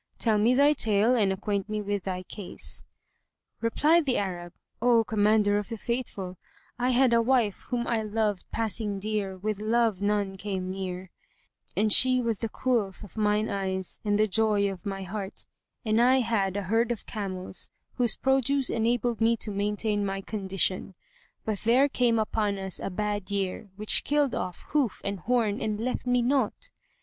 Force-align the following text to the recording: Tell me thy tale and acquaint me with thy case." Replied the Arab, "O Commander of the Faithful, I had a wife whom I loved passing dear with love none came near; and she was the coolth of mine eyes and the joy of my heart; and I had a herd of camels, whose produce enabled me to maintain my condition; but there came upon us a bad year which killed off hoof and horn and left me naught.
Tell 0.17 0.39
me 0.39 0.55
thy 0.55 0.73
tale 0.73 1.13
and 1.15 1.31
acquaint 1.31 1.69
me 1.69 1.79
with 1.79 2.05
thy 2.05 2.23
case." 2.23 2.85
Replied 3.61 4.07
the 4.07 4.17
Arab, 4.17 4.53
"O 4.81 5.03
Commander 5.03 5.59
of 5.59 5.69
the 5.69 5.77
Faithful, 5.77 6.39
I 6.79 6.89
had 6.89 7.13
a 7.13 7.21
wife 7.21 7.65
whom 7.69 7.85
I 7.85 8.01
loved 8.01 8.49
passing 8.51 8.97
dear 8.97 9.37
with 9.37 9.59
love 9.61 10.01
none 10.01 10.37
came 10.37 10.71
near; 10.71 11.11
and 11.77 11.93
she 11.93 12.19
was 12.19 12.39
the 12.39 12.49
coolth 12.49 13.03
of 13.03 13.15
mine 13.15 13.47
eyes 13.47 13.99
and 14.03 14.17
the 14.17 14.25
joy 14.25 14.71
of 14.71 14.87
my 14.87 15.03
heart; 15.03 15.45
and 15.85 16.01
I 16.01 16.21
had 16.21 16.57
a 16.57 16.63
herd 16.63 16.91
of 16.91 17.05
camels, 17.05 17.69
whose 17.97 18.17
produce 18.17 18.71
enabled 18.71 19.21
me 19.21 19.37
to 19.37 19.51
maintain 19.51 20.03
my 20.03 20.21
condition; 20.21 20.95
but 21.45 21.59
there 21.59 21.87
came 21.87 22.17
upon 22.17 22.57
us 22.57 22.79
a 22.79 22.89
bad 22.89 23.29
year 23.29 23.69
which 23.75 24.03
killed 24.03 24.33
off 24.33 24.65
hoof 24.69 25.01
and 25.03 25.19
horn 25.19 25.61
and 25.61 25.79
left 25.79 26.07
me 26.07 26.23
naught. 26.23 26.71